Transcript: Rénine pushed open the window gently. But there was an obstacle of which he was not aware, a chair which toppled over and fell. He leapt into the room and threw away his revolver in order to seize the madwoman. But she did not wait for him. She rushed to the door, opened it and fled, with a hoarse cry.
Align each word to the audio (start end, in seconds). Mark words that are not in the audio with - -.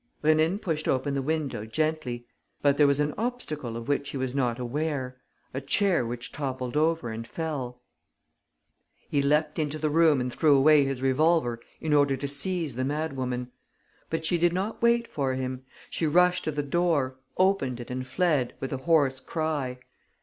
Rénine 0.23 0.59
pushed 0.59 0.87
open 0.87 1.13
the 1.13 1.21
window 1.21 1.63
gently. 1.63 2.25
But 2.63 2.75
there 2.77 2.87
was 2.87 2.99
an 2.99 3.13
obstacle 3.19 3.77
of 3.77 3.87
which 3.87 4.09
he 4.09 4.17
was 4.17 4.33
not 4.33 4.57
aware, 4.57 5.21
a 5.53 5.61
chair 5.61 6.03
which 6.07 6.31
toppled 6.31 6.75
over 6.75 7.11
and 7.11 7.27
fell. 7.27 7.83
He 9.09 9.21
leapt 9.21 9.59
into 9.59 9.77
the 9.77 9.91
room 9.91 10.19
and 10.19 10.33
threw 10.33 10.55
away 10.57 10.85
his 10.85 11.03
revolver 11.03 11.59
in 11.79 11.93
order 11.93 12.17
to 12.17 12.27
seize 12.27 12.73
the 12.75 12.83
madwoman. 12.83 13.51
But 14.09 14.25
she 14.25 14.39
did 14.39 14.53
not 14.53 14.81
wait 14.81 15.07
for 15.07 15.35
him. 15.35 15.65
She 15.91 16.07
rushed 16.07 16.45
to 16.45 16.51
the 16.51 16.63
door, 16.63 17.17
opened 17.37 17.79
it 17.79 17.91
and 17.91 18.07
fled, 18.07 18.55
with 18.59 18.73
a 18.73 18.77
hoarse 18.77 19.19
cry. 19.19 19.77